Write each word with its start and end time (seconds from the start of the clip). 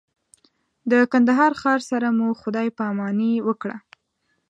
د 0.91 0.93
کندهار 1.11 1.51
ښار 1.61 1.79
سره 1.91 2.07
مو 2.17 2.27
خدای 2.41 2.67
پاماني 2.77 3.31
وکړه. 3.47 3.77